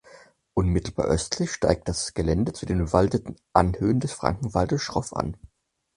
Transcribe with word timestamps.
Unmittelbar 0.55 1.05
östlich 1.05 1.51
steigt 1.51 1.87
das 1.87 2.15
Gelände 2.15 2.53
zu 2.53 2.65
den 2.65 2.79
bewaldeten 2.79 3.35
Anhöhen 3.53 3.99
des 3.99 4.13
Frankenwaldes 4.13 4.81
schroff 4.81 5.13
an. 5.15 5.37